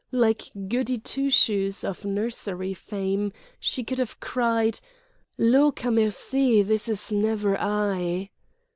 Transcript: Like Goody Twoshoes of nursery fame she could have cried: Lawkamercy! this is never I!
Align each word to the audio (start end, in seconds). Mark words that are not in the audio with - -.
Like 0.13 0.49
Goody 0.67 0.97
Twoshoes 0.97 1.83
of 1.87 2.05
nursery 2.05 2.73
fame 2.73 3.31
she 3.59 3.83
could 3.83 3.99
have 3.99 4.19
cried: 4.19 4.79
Lawkamercy! 5.37 6.63
this 6.65 6.89
is 6.89 7.11
never 7.11 7.55
I! 7.59 8.31